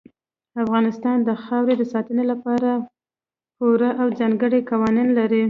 افغانستان 0.63 1.17
د 1.27 1.29
خاورې 1.43 1.73
د 1.77 1.83
ساتنې 1.93 2.23
لپاره 2.31 2.69
پوره 3.57 3.89
او 4.01 4.07
ځانګړي 4.19 4.59
قوانین 4.69 5.07
لري. 5.19 5.39